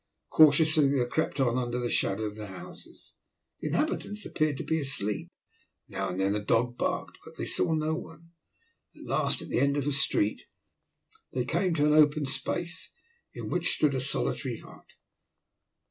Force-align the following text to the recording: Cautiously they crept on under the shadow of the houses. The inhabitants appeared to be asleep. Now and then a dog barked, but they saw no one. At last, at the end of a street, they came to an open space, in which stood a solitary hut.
Cautiously 0.31 0.89
they 0.89 1.05
crept 1.05 1.39
on 1.39 1.59
under 1.59 1.77
the 1.77 1.87
shadow 1.91 2.23
of 2.23 2.33
the 2.33 2.47
houses. 2.47 3.13
The 3.59 3.67
inhabitants 3.67 4.25
appeared 4.25 4.57
to 4.57 4.63
be 4.63 4.79
asleep. 4.79 5.27
Now 5.87 6.09
and 6.09 6.19
then 6.19 6.33
a 6.33 6.43
dog 6.43 6.75
barked, 6.75 7.19
but 7.23 7.35
they 7.35 7.45
saw 7.45 7.75
no 7.75 7.93
one. 7.93 8.31
At 8.95 9.03
last, 9.03 9.43
at 9.43 9.49
the 9.49 9.59
end 9.59 9.77
of 9.77 9.85
a 9.85 9.91
street, 9.91 10.41
they 11.33 11.45
came 11.45 11.75
to 11.75 11.85
an 11.85 11.93
open 11.93 12.25
space, 12.25 12.91
in 13.35 13.47
which 13.47 13.69
stood 13.73 13.93
a 13.93 14.01
solitary 14.01 14.57
hut. 14.57 14.95